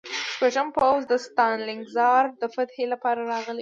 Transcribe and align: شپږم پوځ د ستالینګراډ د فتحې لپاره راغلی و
شپږم 0.31 0.67
پوځ 0.77 1.01
د 1.07 1.13
ستالینګراډ 1.25 2.27
د 2.41 2.43
فتحې 2.55 2.85
لپاره 2.93 3.19
راغلی 3.31 3.59
و 3.59 3.59